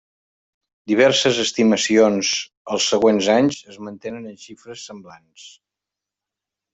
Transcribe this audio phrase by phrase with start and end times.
[0.91, 2.31] Diverses estimacions
[2.75, 5.45] els següents anys es mantenen en xifres semblants.